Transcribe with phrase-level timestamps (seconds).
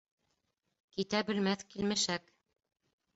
[0.95, 2.33] Китә белмәҫ килмешәк.